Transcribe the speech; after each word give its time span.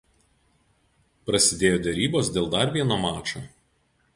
Prasidėjo 1.29 1.81
derybos 1.89 2.33
dėl 2.39 2.51
dar 2.57 2.75
vieno 2.79 2.99
mačo. 3.05 3.45